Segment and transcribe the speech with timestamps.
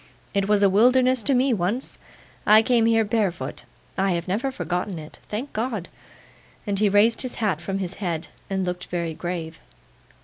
[0.33, 1.99] 'It was a wilderness to me once.
[2.47, 3.65] I came here barefoot.
[3.99, 5.19] I have never forgotten it.
[5.29, 5.89] Thank God!'
[6.65, 9.59] and he raised his hat from his head, and looked very grave.